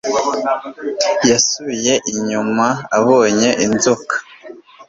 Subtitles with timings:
[1.29, 2.67] Yasubiye inyuma
[2.97, 4.15] abonye inzoka